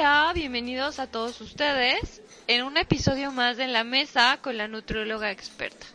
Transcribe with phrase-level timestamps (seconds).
[0.00, 5.30] Hola, bienvenidos a todos ustedes en un episodio más de La Mesa con la nutrióloga
[5.30, 5.86] experta.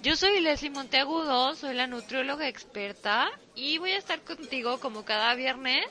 [0.00, 5.34] Yo soy Leslie Monteagudo, soy la nutrióloga experta y voy a estar contigo como cada
[5.34, 5.84] viernes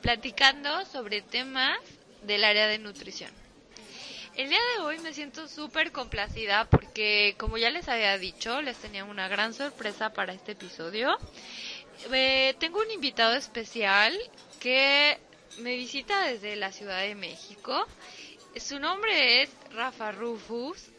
[0.00, 1.78] platicando sobre temas
[2.22, 3.30] del área de nutrición.
[4.34, 8.78] El día de hoy me siento súper complacida porque, como ya les había dicho, les
[8.78, 11.18] tenía una gran sorpresa para este episodio.
[12.10, 14.18] Eh, tengo un invitado especial
[14.58, 15.18] que
[15.58, 17.86] me visita desde la Ciudad de México.
[18.56, 20.90] Su nombre es Rafa Rufus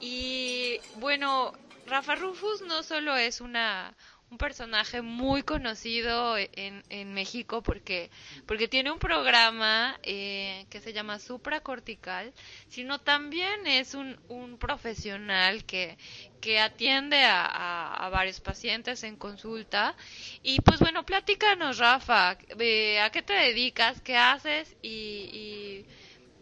[0.00, 1.52] y bueno,
[1.86, 3.94] Rafa Rufus no solo es una
[4.30, 8.10] un personaje muy conocido en, en México porque,
[8.46, 12.32] porque tiene un programa eh, que se llama supracortical,
[12.68, 15.98] sino también es un, un profesional que,
[16.40, 19.96] que atiende a, a, varios pacientes en consulta.
[20.44, 24.00] Y pues bueno, platícanos, Rafa, eh, ¿a qué te dedicas?
[24.00, 24.76] ¿Qué haces?
[24.80, 25.86] Y, y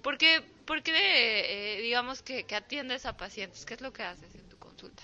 [0.02, 3.64] ¿por qué, por qué eh, digamos que, que atiendes a pacientes?
[3.64, 5.02] ¿Qué es lo que haces en tu consulta?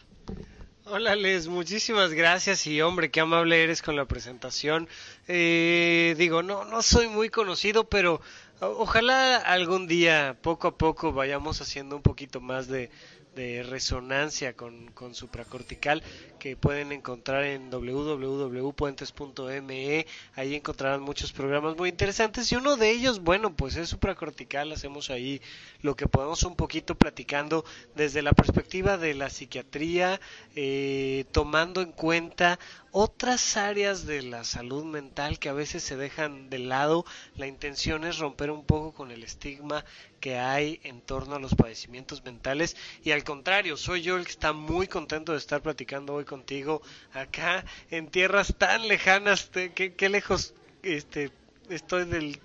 [0.86, 4.86] Hola Les, muchísimas gracias y hombre, qué amable eres con la presentación.
[5.28, 8.20] Eh, digo, no, no soy muy conocido, pero
[8.60, 12.90] ojalá algún día, poco a poco, vayamos haciendo un poquito más de,
[13.34, 16.02] de resonancia con, con supracortical
[16.38, 20.06] que pueden encontrar en www.puentes.me.
[20.34, 24.72] Ahí encontrarán muchos programas muy interesantes y uno de ellos, bueno, pues es supracortical.
[24.72, 25.40] Hacemos ahí
[25.80, 30.20] lo que podemos un poquito platicando desde la perspectiva de la psiquiatría,
[30.54, 32.58] eh, tomando en cuenta
[32.96, 37.04] otras áreas de la salud mental que a veces se dejan de lado.
[37.34, 39.84] La intención es romper un poco con el estigma
[40.20, 44.30] que hay en torno a los padecimientos mentales y al contrario, soy yo el que
[44.30, 50.54] está muy contento de estar platicando hoy contigo acá en tierras tan lejanas, qué, lejos
[50.84, 51.32] este
[51.70, 52.38] estoy de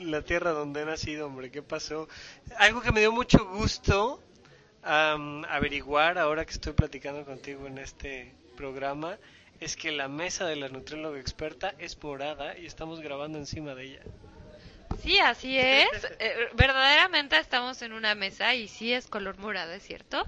[0.00, 2.08] la tierra donde he nacido, hombre, ¿qué pasó?
[2.58, 4.22] Algo que me dio mucho gusto
[4.82, 9.16] averiguar ahora que estoy platicando contigo en este programa
[9.60, 13.84] es que la mesa de la nutrióloga experta es morada y estamos grabando encima de
[13.84, 14.00] ella.
[15.02, 15.88] Sí, así es.
[16.20, 20.26] Eh, verdaderamente estamos en una mesa y sí es color morada, es cierto.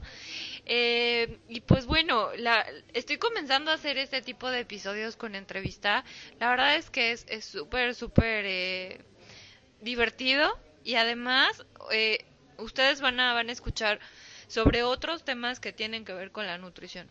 [0.67, 6.05] Eh, y pues bueno, la, estoy comenzando a hacer este tipo de episodios con entrevista.
[6.39, 9.01] La verdad es que es súper, súper eh,
[9.81, 12.25] divertido y además eh,
[12.59, 13.99] ustedes van a, van a escuchar
[14.47, 17.09] sobre otros temas que tienen que ver con la nutrición.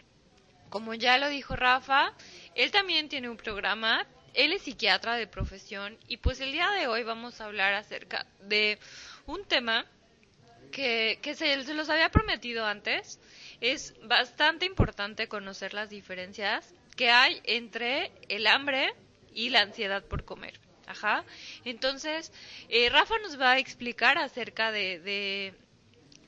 [0.69, 2.13] Como ya lo dijo Rafa,
[2.55, 6.87] él también tiene un programa, él es psiquiatra de profesión y pues el día de
[6.87, 8.77] hoy vamos a hablar acerca de
[9.25, 9.85] un tema
[10.71, 13.19] que, que se, los había prometido antes.
[13.61, 18.93] Es bastante importante conocer las diferencias que hay entre el hambre
[19.33, 20.59] y la ansiedad por comer.
[20.87, 21.23] Ajá.
[21.65, 22.31] Entonces,
[22.67, 25.53] eh, Rafa nos va a explicar acerca de, de,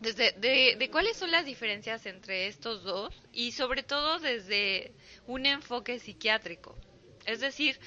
[0.01, 4.93] desde, de, de, cuáles son las diferencias entre estos dos y sobre todo desde
[5.27, 6.75] un enfoque psiquiátrico.
[7.25, 7.79] Es decir,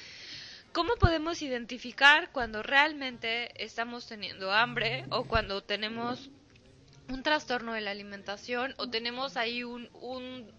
[0.71, 6.29] ¿cómo podemos identificar cuando realmente estamos teniendo hambre o cuando tenemos
[7.09, 10.49] un trastorno de la alimentación o tenemos ahí un, un,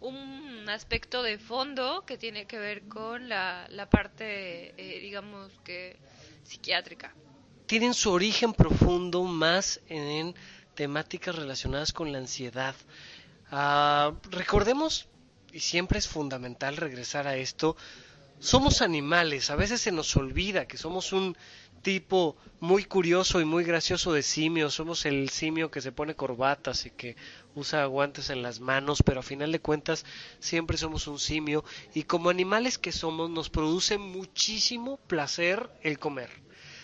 [0.00, 5.96] un aspecto de fondo que tiene que ver con la, la parte, eh, digamos que,
[6.44, 7.14] psiquiátrica?
[7.66, 10.34] Tienen su origen profundo más en
[10.74, 12.74] temáticas relacionadas con la ansiedad.
[13.52, 15.08] Uh, recordemos,
[15.52, 17.76] y siempre es fundamental regresar a esto,
[18.38, 21.36] somos animales, a veces se nos olvida que somos un
[21.82, 26.86] tipo muy curioso y muy gracioso de simio, somos el simio que se pone corbatas
[26.86, 27.16] y que
[27.54, 30.04] usa guantes en las manos, pero a final de cuentas
[30.38, 31.64] siempre somos un simio
[31.94, 36.30] y como animales que somos nos produce muchísimo placer el comer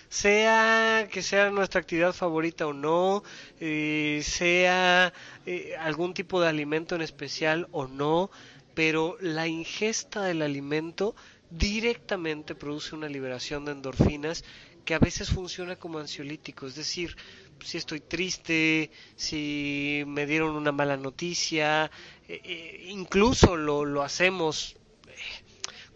[0.09, 3.23] sea que sea nuestra actividad favorita o no,
[3.61, 5.12] eh, sea
[5.47, 8.31] eh, algún tipo de alimento en especial o no,
[8.75, 11.14] pero la ingesta del alimento
[11.50, 14.44] directamente produce una liberación de endorfinas
[14.85, 17.17] que a veces funciona como ansiolítico, es decir,
[17.64, 21.91] si estoy triste, si me dieron una mala noticia,
[22.29, 24.76] eh, incluso lo, lo hacemos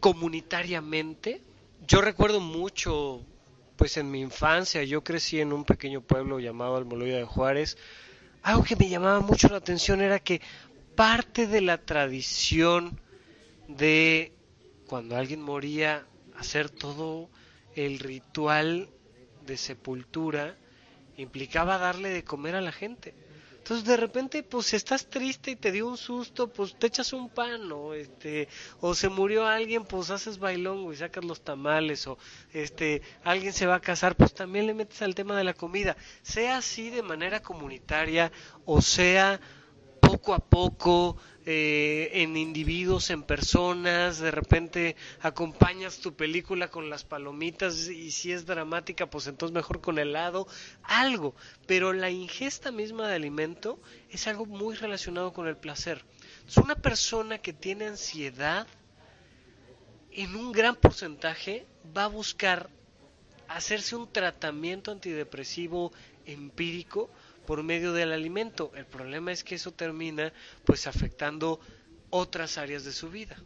[0.01, 1.43] comunitariamente.
[1.87, 3.25] Yo recuerdo mucho
[3.81, 7.79] pues en mi infancia yo crecí en un pequeño pueblo llamado Almoloya de Juárez.
[8.43, 10.43] Algo que me llamaba mucho la atención era que
[10.95, 13.01] parte de la tradición
[13.69, 14.35] de
[14.87, 16.05] cuando alguien moría
[16.37, 17.31] hacer todo
[17.75, 18.91] el ritual
[19.47, 20.57] de sepultura
[21.17, 23.15] implicaba darle de comer a la gente.
[23.71, 27.29] Entonces de repente, pues estás triste y te dio un susto, pues te echas un
[27.29, 28.49] pan, o este,
[28.81, 32.19] o se murió alguien, pues haces bailón, y sacas los tamales, o
[32.53, 35.97] este, alguien se va a casar, pues también le metes al tema de la comida.
[36.23, 38.33] Sea así de manera comunitaria,
[38.65, 39.41] o sea
[40.11, 41.17] poco a poco,
[41.47, 48.33] eh, en individuos, en personas, de repente acompañas tu película con las palomitas y si
[48.33, 50.49] es dramática, pues entonces mejor con helado,
[50.83, 51.35] algo.
[51.67, 53.79] Pero la ingesta misma de alimento
[54.11, 56.05] es algo muy relacionado con el placer.
[56.49, 58.67] Es una persona que tiene ansiedad,
[60.13, 61.67] en un gran porcentaje
[61.97, 62.69] va a buscar
[63.47, 65.93] hacerse un tratamiento antidepresivo
[66.27, 67.11] empírico
[67.51, 68.71] por medio del alimento.
[68.77, 70.33] El problema es que eso termina
[70.65, 71.59] pues afectando
[72.11, 73.37] otras áreas de su vida.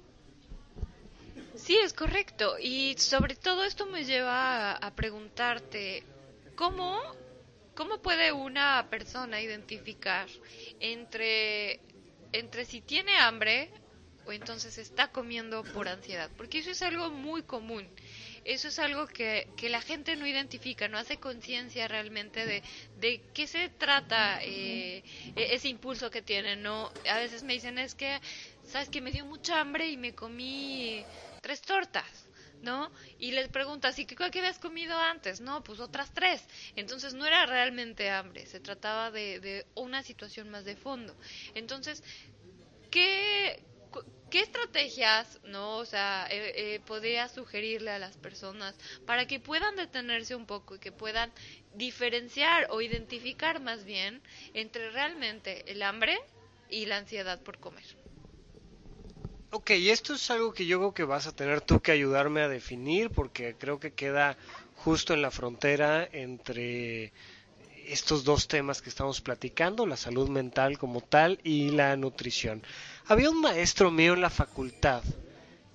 [1.56, 2.56] Sí, es correcto.
[2.60, 6.04] Y sobre todo esto me lleva a, preguntarte,
[6.54, 7.00] ¿cómo,
[7.74, 10.28] ¿cómo puede una persona identificar
[10.80, 11.80] entre,
[12.32, 13.70] entre si tiene hambre
[14.26, 16.28] o entonces está comiendo por ansiedad?
[16.36, 17.88] Porque eso es algo muy común
[18.44, 22.62] eso es algo que, que la gente no identifica, no hace conciencia realmente de,
[23.00, 25.02] de qué se trata eh,
[25.36, 26.90] e-, ese impulso que tienen, ¿no?
[27.08, 28.20] A veces me dicen, es que,
[28.64, 31.04] ¿sabes que Me dio mucha hambre y me comí
[31.40, 32.28] tres tortas.
[32.62, 32.90] ¿no?
[33.18, 35.40] Y les preguntas, ¿y qué, qué habías comido antes?
[35.42, 36.42] No, pues otras tres.
[36.76, 41.14] Entonces no era realmente hambre, se trataba de, de una situación más de fondo.
[41.54, 42.02] Entonces,
[42.90, 43.62] ¿qué,
[44.34, 49.76] ¿Qué estrategias, no, o sea, eh, eh, podría sugerirle a las personas para que puedan
[49.76, 51.32] detenerse un poco y que puedan
[51.72, 54.20] diferenciar o identificar más bien
[54.52, 56.18] entre realmente el hambre
[56.68, 57.84] y la ansiedad por comer?
[59.52, 62.48] Ok, esto es algo que yo creo que vas a tener tú que ayudarme a
[62.48, 64.36] definir porque creo que queda
[64.74, 67.12] justo en la frontera entre
[67.88, 72.62] estos dos temas que estamos platicando, la salud mental como tal y la nutrición.
[73.06, 75.02] Había un maestro mío en la facultad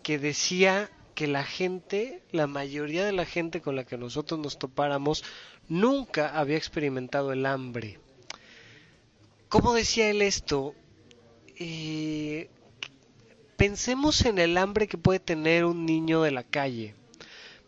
[0.03, 4.57] que decía que la gente, la mayoría de la gente con la que nosotros nos
[4.57, 5.23] topáramos,
[5.67, 7.99] nunca había experimentado el hambre.
[9.49, 10.75] ¿Cómo decía él esto?
[11.57, 12.49] Eh,
[13.57, 16.95] pensemos en el hambre que puede tener un niño de la calle.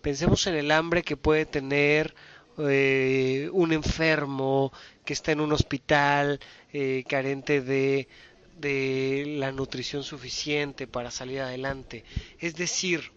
[0.01, 2.15] Pensemos en el hambre que puede tener
[2.57, 4.71] eh, un enfermo
[5.05, 6.39] que está en un hospital
[6.73, 8.07] eh, carente de,
[8.59, 12.03] de la nutrición suficiente para salir adelante.
[12.39, 13.11] Es decir,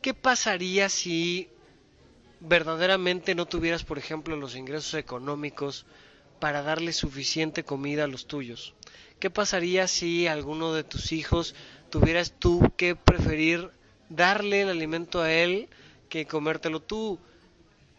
[0.00, 1.48] ¿qué pasaría si
[2.40, 5.86] verdaderamente no tuvieras, por ejemplo, los ingresos económicos
[6.40, 8.74] para darle suficiente comida a los tuyos?
[9.20, 11.54] ¿Qué pasaría si alguno de tus hijos
[11.90, 13.70] tuvieras tú que preferir
[14.08, 15.68] darle el alimento a él
[16.08, 17.20] que comértelo tú?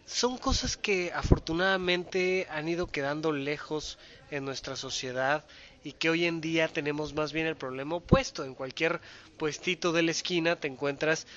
[0.05, 3.97] Son cosas que afortunadamente han ido quedando lejos
[4.31, 5.45] en nuestra sociedad
[5.83, 8.43] y que hoy en día tenemos más bien el problema opuesto.
[8.43, 9.01] En cualquier
[9.37, 11.27] puestito de la esquina te encuentras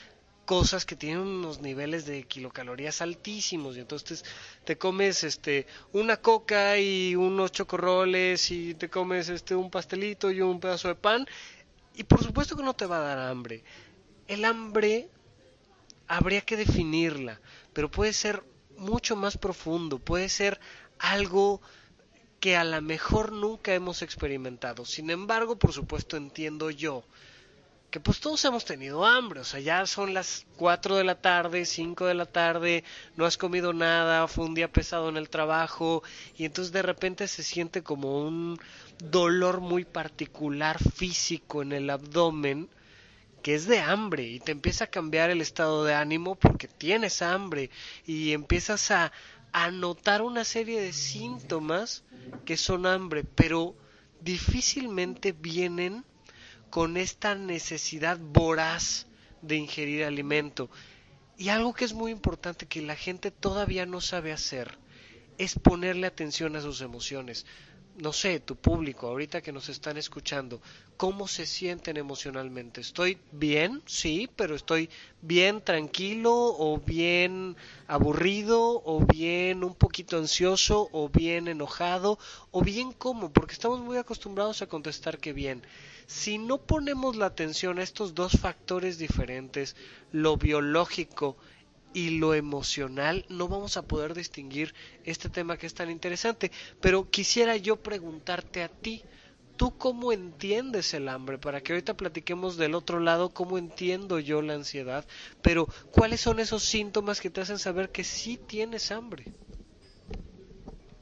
[0.45, 4.25] cosas que tienen unos niveles de kilocalorías altísimos y entonces
[4.65, 10.41] te comes este una coca y unos chocorroles y te comes este un pastelito y
[10.41, 11.27] un pedazo de pan
[11.97, 13.65] y por supuesto que no te va a dar hambre.
[14.29, 15.09] El hambre
[16.07, 17.41] habría que definirla,
[17.73, 18.45] pero puede ser
[18.77, 20.61] mucho más profundo, puede ser
[20.99, 21.61] algo
[22.41, 24.85] que a lo mejor nunca hemos experimentado.
[24.85, 27.05] Sin embargo, por supuesto, entiendo yo
[27.91, 31.65] que pues todos hemos tenido hambre, o sea, ya son las 4 de la tarde,
[31.65, 32.85] 5 de la tarde,
[33.17, 36.03] no has comido nada, fue un día pesado en el trabajo
[36.37, 38.59] y entonces de repente se siente como un
[38.99, 42.69] dolor muy particular físico en el abdomen
[43.43, 47.23] que es de hambre y te empieza a cambiar el estado de ánimo porque tienes
[47.23, 47.71] hambre
[48.07, 49.13] y empiezas a,
[49.53, 52.05] a notar una serie de síntomas
[52.45, 53.75] que son hambre, pero
[54.21, 56.05] difícilmente vienen
[56.71, 59.07] con esta necesidad voraz
[59.43, 60.69] de ingerir alimento.
[61.39, 64.79] Y algo que es muy importante que la gente todavía no sabe hacer
[65.39, 67.47] es ponerle atención a sus emociones
[67.99, 70.61] no sé, tu público, ahorita que nos están escuchando,
[70.97, 72.81] ¿cómo se sienten emocionalmente?
[72.81, 73.83] ¿Estoy bien?
[73.87, 74.91] Sí, pero estoy
[75.23, 82.19] bien tranquilo o bien aburrido o bien un poquito ansioso o bien enojado
[82.51, 85.63] o bien cómo, porque estamos muy acostumbrados a contestar que bien.
[86.07, 89.75] Si no ponemos la atención a estos dos factores diferentes,
[90.13, 91.37] lo biológico
[91.97, 96.53] y lo emocional, no vamos a poder distinguir este tema que es tan interesante.
[96.79, 99.03] Pero quisiera yo preguntarte a ti,
[99.57, 101.39] ¿tú cómo entiendes el hambre?
[101.39, 105.07] Para que ahorita platiquemos del otro lado, cómo entiendo yo la ansiedad,
[105.41, 109.25] pero ¿cuáles son esos síntomas que te hacen saber que sí tienes hambre?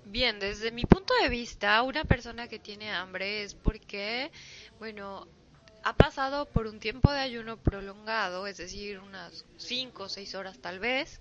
[0.04, 4.30] Bien, desde mi punto de vista, una persona que tiene hambre es porque,
[4.78, 5.26] bueno,
[5.84, 10.58] ha pasado por un tiempo de ayuno prolongado, es decir, unas 5 o 6 horas
[10.60, 11.20] tal vez,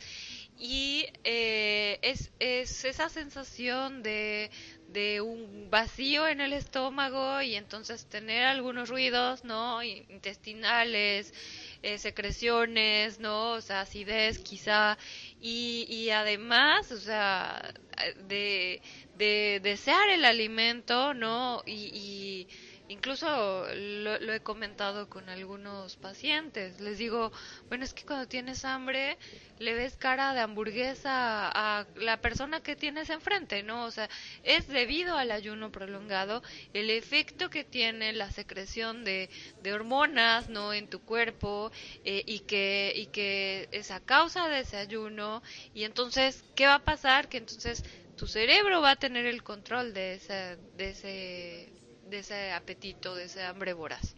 [0.57, 4.51] y eh, es, es esa sensación de,
[4.87, 9.83] de un vacío en el estómago y entonces tener algunos ruidos, ¿no?
[9.83, 11.33] Intestinales,
[11.81, 13.51] eh, secreciones, ¿no?
[13.53, 14.97] O sea, acidez quizá.
[15.39, 17.73] Y, y además, o sea,
[18.27, 18.81] de,
[19.15, 21.61] de desear el alimento, ¿no?
[21.65, 22.47] y
[22.89, 26.81] Incluso lo, he comentado con algunos pacientes.
[26.81, 27.31] Les digo,
[27.69, 29.17] bueno, es que cuando tienes hambre
[29.57, 33.85] le ves cara de hamburguesa a la persona que tienes enfrente, ¿no?
[33.85, 34.09] O sea,
[34.43, 39.29] es debido al ayuno prolongado el efecto que tiene la secreción de,
[39.61, 40.73] de hormonas, ¿no?
[40.73, 41.71] En tu cuerpo
[42.03, 45.41] eh, y, que, y que es a causa de ese ayuno.
[45.73, 47.29] Y entonces, ¿qué va a pasar?
[47.29, 47.83] Que entonces
[48.17, 51.82] tu cerebro va a tener el control de ese, de ese
[52.13, 54.15] de ese apetito, de ese hambre voraz.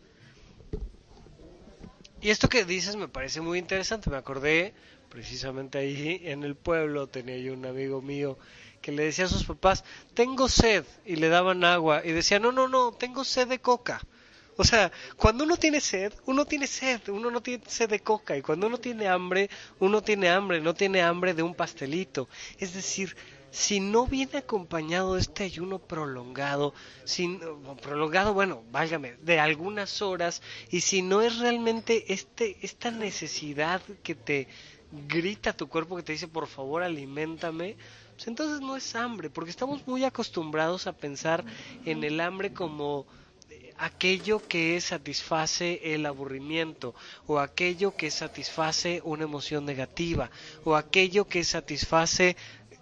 [2.20, 4.10] Y esto que dices me parece muy interesante.
[4.10, 4.74] Me acordé
[5.10, 8.38] precisamente ahí en el pueblo tenía yo un amigo mío
[8.82, 12.52] que le decía a sus papás, tengo sed, y le daban agua, y decía, no,
[12.52, 14.00] no, no, tengo sed de coca.
[14.58, 18.38] O sea, cuando uno tiene sed, uno tiene sed, uno no tiene sed de coca,
[18.38, 19.50] y cuando uno tiene hambre,
[19.80, 22.30] uno tiene hambre, no tiene hambre de un pastelito.
[22.60, 23.16] Es decir,
[23.56, 26.74] si no viene acompañado de este ayuno prolongado,
[27.06, 27.40] sin,
[27.82, 34.14] prolongado, bueno, válgame, de algunas horas, y si no es realmente este, esta necesidad que
[34.14, 34.50] te
[35.08, 37.78] grita tu cuerpo, que te dice, por favor, aliméntame,
[38.16, 41.46] pues entonces no es hambre, porque estamos muy acostumbrados a pensar
[41.86, 43.06] en el hambre como
[43.50, 46.94] eh, aquello que satisface el aburrimiento,
[47.26, 50.30] o aquello que satisface una emoción negativa,
[50.66, 52.36] o aquello que satisface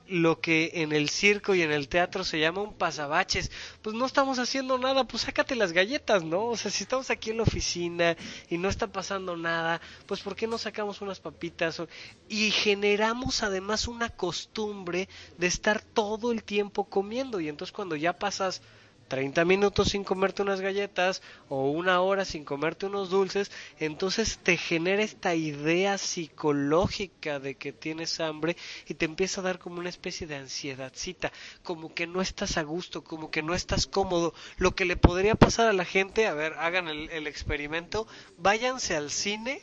[0.07, 4.05] lo que en el circo y en el teatro se llama un pasabaches, pues no
[4.05, 6.48] estamos haciendo nada, pues sácate las galletas, ¿no?
[6.48, 8.17] O sea, si estamos aquí en la oficina
[8.50, 11.81] y no está pasando nada, pues ¿por qué no sacamos unas papitas?
[12.27, 15.07] Y generamos además una costumbre
[15.38, 18.62] de estar todo el tiempo comiendo y entonces cuando ya pasas
[19.07, 24.57] 30 minutos sin comerte unas galletas o una hora sin comerte unos dulces, entonces te
[24.57, 28.55] genera esta idea psicológica de que tienes hambre
[28.88, 31.31] y te empieza a dar como una especie de ansiedadcita,
[31.63, 34.33] como que no estás a gusto, como que no estás cómodo.
[34.57, 38.07] Lo que le podría pasar a la gente, a ver, hagan el, el experimento,
[38.38, 39.62] váyanse al cine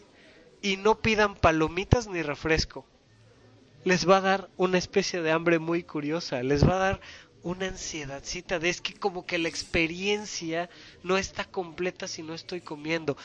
[0.62, 2.86] y no pidan palomitas ni refresco
[3.84, 7.00] les va a dar una especie de hambre muy curiosa, les va a dar
[7.42, 10.68] una ansiedadcita de es que como que la experiencia
[11.02, 13.16] no está completa si no estoy comiendo.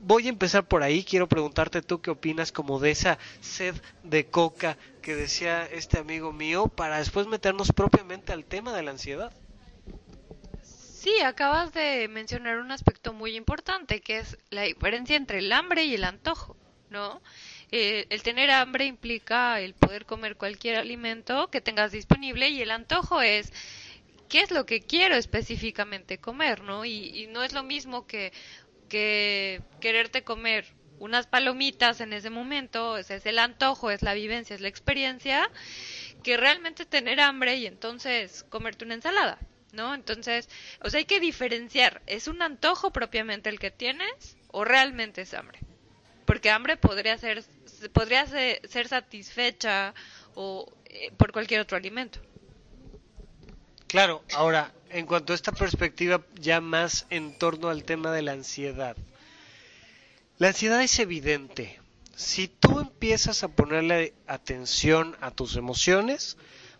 [0.00, 4.26] Voy a empezar por ahí, quiero preguntarte tú qué opinas como de esa sed de
[4.26, 9.32] coca que decía este amigo mío para después meternos propiamente al tema de la ansiedad.
[10.62, 15.84] Sí, acabas de mencionar un aspecto muy importante que es la diferencia entre el hambre
[15.84, 16.56] y el antojo,
[16.90, 17.20] ¿no?
[17.74, 22.70] Eh, el tener hambre implica el poder comer cualquier alimento que tengas disponible y el
[22.70, 23.50] antojo es
[24.28, 26.84] qué es lo que quiero específicamente comer, ¿no?
[26.84, 28.32] Y, no es lo mismo que,
[28.90, 30.66] que quererte comer
[30.98, 35.50] unas palomitas en ese momento, ese es el antojo, es la vivencia, es la experiencia,
[36.22, 39.38] que realmente tener hambre y entonces comerte una ensalada,
[39.72, 39.94] ¿no?
[39.94, 40.48] Entonces,
[40.80, 45.34] o sea, hay que diferenciar, ¿es un antojo propiamente el que tienes o realmente es
[45.34, 45.58] hambre?
[46.24, 47.42] Porque hambre podría ser
[47.88, 49.94] podría ser, satisfecha
[50.34, 52.20] o eh, por cualquier otro alimento.
[53.86, 58.32] Claro, ahora, en cuanto a esta perspectiva ya más en torno al tema de la
[58.32, 58.96] ansiedad.
[60.38, 61.78] La ansiedad es evidente.
[62.16, 66.36] Si tú empiezas a ponerle atención a tus emociones,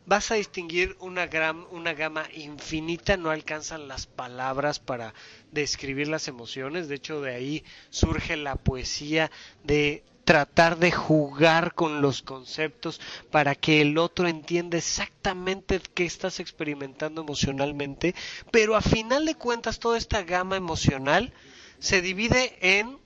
[0.06, 5.14] vas a distinguir una, gran, una gama infinita, no alcanzan las palabras para
[5.50, 9.30] describir las emociones, de hecho de ahí surge la poesía
[9.64, 13.00] de tratar de jugar con los conceptos
[13.31, 18.14] para que el otro entienda exactamente qué estás experimentando emocionalmente,
[18.50, 21.33] pero a final de cuentas toda esta gama emocional
[21.79, 22.99] se divide en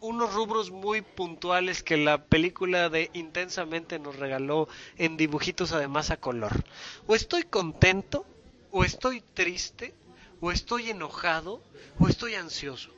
[0.00, 4.68] unos rubros muy puntuales que la película de Intensamente nos regaló
[4.98, 6.64] en dibujitos además a color.
[7.06, 8.26] O estoy contento,
[8.70, 9.94] o estoy triste,
[10.40, 11.62] o estoy enojado,
[11.98, 12.96] o estoy ansioso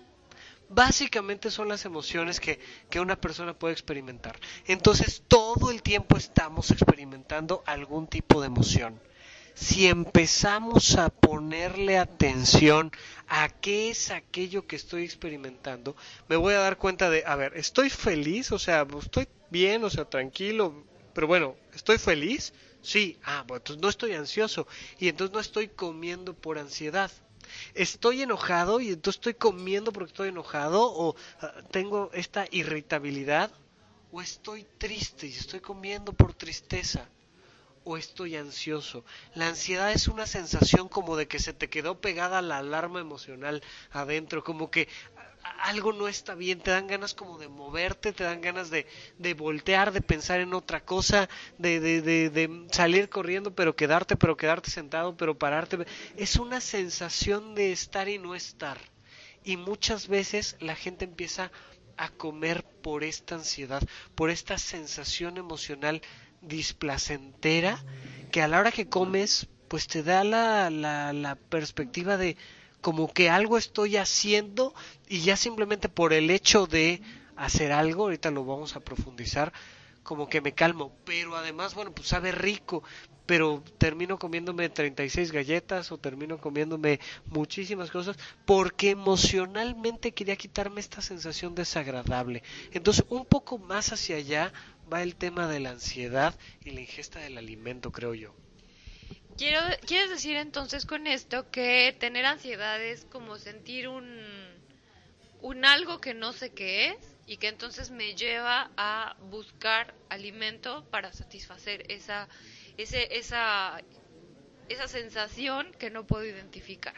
[0.68, 2.58] básicamente son las emociones que,
[2.90, 4.38] que, una persona puede experimentar.
[4.66, 9.00] Entonces todo el tiempo estamos experimentando algún tipo de emoción.
[9.54, 12.92] Si empezamos a ponerle atención
[13.26, 15.96] a qué es aquello que estoy experimentando,
[16.28, 19.90] me voy a dar cuenta de, a ver, estoy feliz, o sea, estoy bien, o
[19.90, 22.52] sea, tranquilo, pero bueno, ¿estoy feliz?
[22.82, 24.68] Sí, ah, bueno, entonces no estoy ansioso
[25.00, 27.10] y entonces no estoy comiendo por ansiedad.
[27.74, 33.50] Estoy enojado y entonces estoy comiendo porque estoy enojado o ah, tengo esta irritabilidad
[34.12, 37.08] o estoy triste y estoy comiendo por tristeza
[37.84, 39.04] o estoy ansioso.
[39.34, 43.62] La ansiedad es una sensación como de que se te quedó pegada la alarma emocional
[43.90, 44.88] adentro, como que
[45.60, 48.86] algo no está bien, te dan ganas como de moverte, te dan ganas de,
[49.18, 51.28] de voltear, de pensar en otra cosa,
[51.58, 55.86] de, de, de, salir corriendo, pero quedarte, pero quedarte sentado, pero pararte.
[56.16, 58.78] Es una sensación de estar y no estar.
[59.44, 61.50] Y muchas veces la gente empieza
[61.96, 63.82] a comer por esta ansiedad,
[64.14, 66.02] por esta sensación emocional
[66.40, 67.84] displacentera,
[68.30, 72.36] que a la hora que comes, pues te da la, la, la perspectiva de
[72.80, 74.74] como que algo estoy haciendo
[75.08, 77.02] y ya simplemente por el hecho de
[77.36, 79.52] hacer algo, ahorita lo vamos a profundizar,
[80.02, 82.82] como que me calmo, pero además, bueno, pues sabe rico,
[83.26, 88.16] pero termino comiéndome 36 galletas o termino comiéndome muchísimas cosas
[88.46, 92.42] porque emocionalmente quería quitarme esta sensación desagradable.
[92.72, 94.52] Entonces, un poco más hacia allá
[94.90, 98.34] va el tema de la ansiedad y la ingesta del alimento, creo yo.
[99.38, 104.04] Quiero, ¿Quieres decir entonces con esto que tener ansiedad es como sentir un,
[105.42, 110.84] un algo que no sé qué es y que entonces me lleva a buscar alimento
[110.90, 112.28] para satisfacer esa,
[112.76, 113.80] ese, esa,
[114.68, 116.96] esa sensación que no puedo identificar?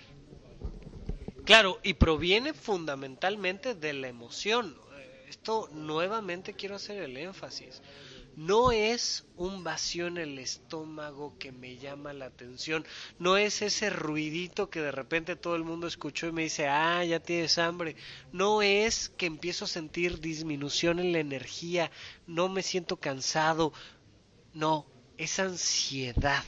[1.44, 4.78] Claro, y proviene fundamentalmente de la emoción.
[5.28, 7.82] Esto nuevamente quiero hacer el énfasis
[8.40, 12.87] no es un vacío en el estómago que me llama la atención,
[13.18, 17.04] no es ese ruidito que de repente todo el mundo escuchó y me dice, ah,
[17.04, 17.97] ya tienes hambre,
[18.32, 21.90] no es que empiezo a sentir disminución en la energía,
[22.26, 23.75] no me siento cansado,
[24.54, 24.87] no,
[25.18, 26.42] es ansiedad.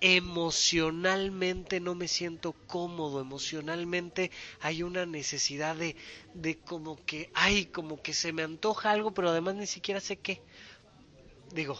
[0.00, 5.94] Emocionalmente no me siento cómodo, emocionalmente hay una necesidad de,
[6.34, 10.16] de como que, ay, como que se me antoja algo, pero además ni siquiera sé
[10.16, 10.40] qué
[11.52, 11.78] digo,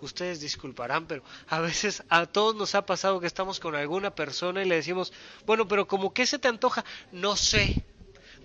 [0.00, 4.62] ustedes disculparán, pero a veces a todos nos ha pasado que estamos con alguna persona
[4.62, 5.12] y le decimos,
[5.46, 7.84] bueno, pero como que se te antoja, no sé,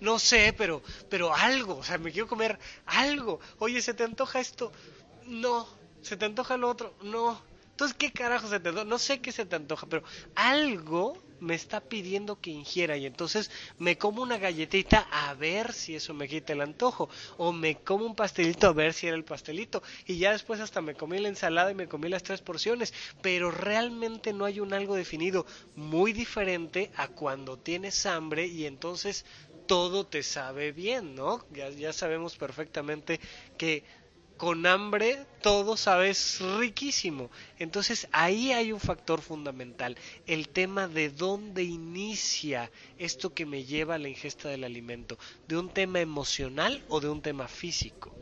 [0.00, 3.40] no sé, pero, pero algo, o sea, me quiero comer algo.
[3.58, 4.72] Oye, ¿se te antoja esto?
[5.26, 5.66] No.
[6.02, 6.94] ¿Se te antoja lo otro?
[7.02, 7.40] No.
[7.70, 8.84] Entonces, ¿qué carajo se te antoja?
[8.84, 13.50] No sé qué se te antoja, pero algo me está pidiendo que ingiera y entonces
[13.78, 18.06] me como una galletita a ver si eso me quita el antojo o me como
[18.06, 21.28] un pastelito a ver si era el pastelito y ya después hasta me comí la
[21.28, 26.12] ensalada y me comí las tres porciones, pero realmente no hay un algo definido muy
[26.12, 29.24] diferente a cuando tienes hambre y entonces
[29.66, 31.44] todo te sabe bien, ¿no?
[31.50, 33.20] Ya, ya sabemos perfectamente
[33.56, 33.84] que
[34.36, 37.30] con hambre todo sabes riquísimo.
[37.58, 43.94] Entonces ahí hay un factor fundamental, el tema de dónde inicia esto que me lleva
[43.94, 48.14] a la ingesta del alimento, de un tema emocional o de un tema físico.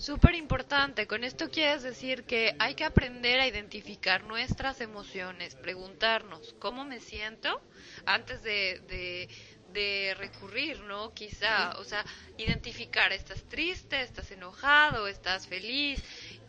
[0.00, 6.54] Súper importante, con esto quieres decir que hay que aprender a identificar nuestras emociones, preguntarnos
[6.58, 7.60] cómo me siento
[8.06, 9.28] antes de, de
[9.72, 11.12] de recurrir, ¿no?
[11.12, 12.04] Quizá, o sea,
[12.36, 16.02] identificar, estás triste, estás enojado, estás feliz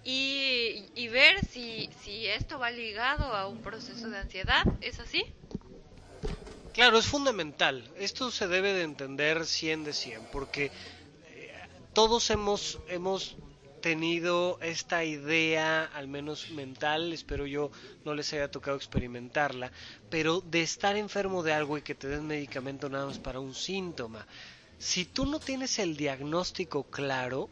[0.04, 5.24] y, y ver si, si esto va ligado a un proceso de ansiedad, ¿es así?
[6.74, 7.84] Claro, es fundamental.
[7.98, 10.72] Esto se debe de entender 100 de 100, porque
[11.28, 11.54] eh,
[11.94, 13.36] todos hemos, hemos
[13.82, 17.72] tenido esta idea, al menos mental, espero yo
[18.06, 19.72] no les haya tocado experimentarla,
[20.10, 23.54] pero de estar enfermo de algo y que te den medicamento nada más para un
[23.54, 24.26] síntoma.
[24.78, 27.50] Si tú no tienes el diagnóstico claro,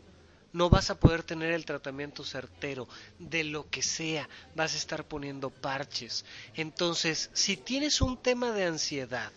[0.54, 2.88] no vas a poder tener el tratamiento certero
[3.20, 6.26] de lo que sea, vas a estar poniendo parches.
[6.56, 9.32] Entonces, si tienes un tema de ansiedad,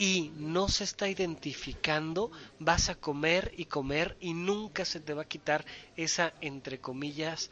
[0.00, 5.22] y no se está identificando, vas a comer y comer y nunca se te va
[5.22, 7.50] a quitar esa, entre comillas,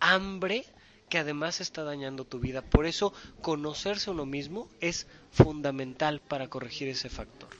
[0.00, 0.64] hambre
[1.08, 2.62] que además está dañando tu vida.
[2.62, 7.50] Por eso conocerse uno mismo es fundamental para corregir ese factor.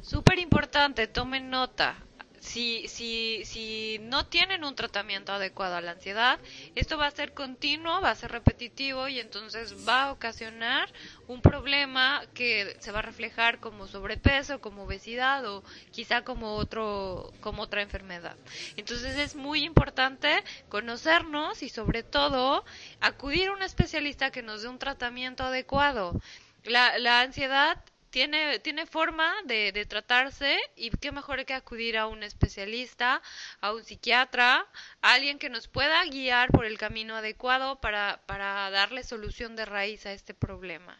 [0.00, 1.96] Súper importante, tomen nota
[2.44, 6.38] si, si, si no tienen un tratamiento adecuado a la ansiedad,
[6.74, 10.92] esto va a ser continuo, va a ser repetitivo y entonces va a ocasionar
[11.26, 17.32] un problema que se va a reflejar como sobrepeso, como obesidad o quizá como otro
[17.40, 18.36] como otra enfermedad.
[18.76, 22.64] Entonces es muy importante conocernos y sobre todo
[23.00, 26.20] acudir a un especialista que nos dé un tratamiento adecuado.
[26.64, 27.82] La, la ansiedad
[28.14, 33.20] tiene, tiene forma de, tratarse y qué mejor que acudir a un especialista,
[33.60, 34.68] a un psiquiatra,
[35.02, 39.64] a alguien que nos pueda guiar por el camino adecuado para, para darle solución de
[39.64, 40.96] raíz a este problema.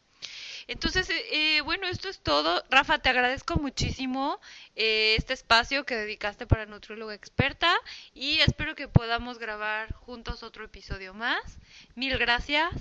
[0.66, 2.64] Entonces, eh, eh, bueno, esto es todo.
[2.68, 4.40] Rafa, te agradezco muchísimo
[4.74, 7.72] eh, este espacio que dedicaste para Nutrióloga Experta
[8.12, 11.60] y espero que podamos grabar juntos otro episodio más.
[11.94, 12.72] Mil gracias.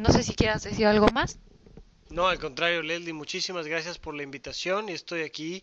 [0.00, 1.38] no sé si quieras decir algo más.
[2.10, 5.62] No, al contrario, Leslie, muchísimas gracias por la invitación y estoy aquí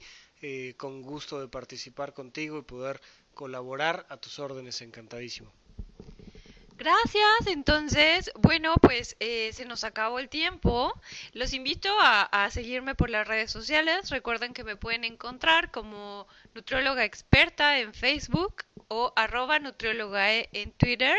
[0.77, 3.01] con gusto de participar contigo y poder
[3.33, 5.51] colaborar a tus órdenes, encantadísimo.
[6.77, 10.93] Gracias, entonces, bueno, pues eh, se nos acabó el tiempo.
[11.31, 14.09] Los invito a, seguirme por las redes sociales.
[14.09, 21.17] Recuerden que me pueden encontrar como nutrióloga experta en Facebook o arroba nutrióloga en Twitter.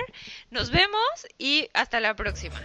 [0.50, 2.60] Nos vemos y hasta la próxima.